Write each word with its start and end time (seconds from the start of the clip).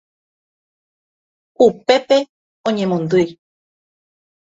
upépe 1.65 2.17
añemondýi 2.67 3.29